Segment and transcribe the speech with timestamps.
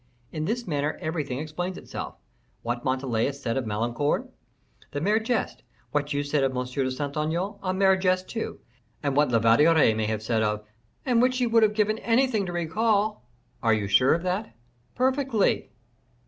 [0.31, 2.15] In this manner everything explains itself.
[2.63, 4.29] What Montalais said of Malicorne,
[4.93, 6.65] a mere jest; what you said of M.
[6.65, 8.59] de Saint Aignan, a mere jest too;
[9.03, 10.65] and what La Valliere might have said of"
[11.05, 13.27] "And which she would have given anything to recall."
[13.61, 14.55] "Are you sure of that?"
[14.95, 15.69] "Perfectly."